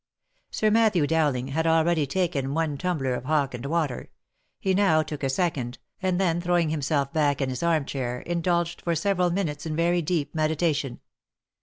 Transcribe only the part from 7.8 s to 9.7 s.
chair, indulged for several minutes